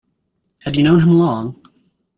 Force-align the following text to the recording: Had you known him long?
Had 0.61 0.75
you 0.77 0.81
known 0.81 1.01
him 1.01 1.19
long? 1.19 1.63